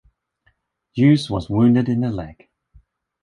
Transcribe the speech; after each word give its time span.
Hughes 0.93 1.29
was 1.29 1.47
wounded 1.47 1.87
in 1.87 2.01
the 2.01 2.09
leg. 2.09 2.49